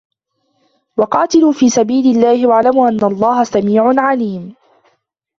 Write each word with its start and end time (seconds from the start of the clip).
وقاتلوا 0.97 1.51
في 1.51 1.69
سبيل 1.69 2.05
الله 2.15 2.47
واعلموا 2.47 2.89
أن 2.89 3.03
الله 3.03 3.43
سميع 3.43 3.83
عليم 3.97 4.55